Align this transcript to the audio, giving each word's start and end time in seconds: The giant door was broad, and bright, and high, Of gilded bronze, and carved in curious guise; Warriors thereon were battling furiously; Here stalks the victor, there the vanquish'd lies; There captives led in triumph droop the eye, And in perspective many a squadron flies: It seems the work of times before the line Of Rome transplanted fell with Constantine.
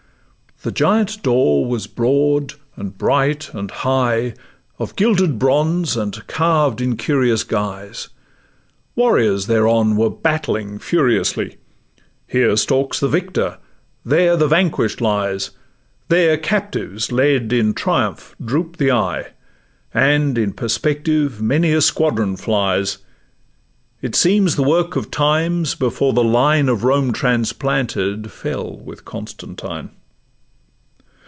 The 0.63 0.71
giant 0.71 1.23
door 1.23 1.65
was 1.65 1.87
broad, 1.87 2.53
and 2.75 2.95
bright, 2.95 3.51
and 3.51 3.71
high, 3.71 4.35
Of 4.77 4.95
gilded 4.95 5.39
bronze, 5.39 5.97
and 5.97 6.27
carved 6.27 6.81
in 6.81 6.97
curious 6.97 7.43
guise; 7.43 8.09
Warriors 8.95 9.47
thereon 9.47 9.95
were 9.97 10.11
battling 10.11 10.77
furiously; 10.77 11.57
Here 12.27 12.55
stalks 12.57 12.99
the 12.99 13.07
victor, 13.07 13.57
there 14.05 14.37
the 14.37 14.47
vanquish'd 14.47 15.01
lies; 15.01 15.49
There 16.09 16.37
captives 16.37 17.11
led 17.11 17.51
in 17.51 17.73
triumph 17.73 18.35
droop 18.39 18.77
the 18.77 18.91
eye, 18.91 19.29
And 19.95 20.37
in 20.37 20.53
perspective 20.53 21.41
many 21.41 21.71
a 21.73 21.81
squadron 21.81 22.35
flies: 22.35 22.99
It 24.03 24.13
seems 24.13 24.55
the 24.57 24.63
work 24.63 24.95
of 24.95 25.09
times 25.09 25.73
before 25.73 26.13
the 26.13 26.23
line 26.23 26.69
Of 26.69 26.83
Rome 26.83 27.13
transplanted 27.13 28.31
fell 28.31 28.77
with 28.77 29.05
Constantine. 29.05 29.89